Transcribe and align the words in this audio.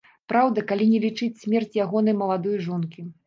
Праўда, 0.31 0.63
калі 0.71 0.87
не 0.93 1.01
лічыць 1.03 1.41
смерць 1.43 1.77
ягонай 1.83 2.17
маладой 2.25 2.57
жонкі. 2.69 3.07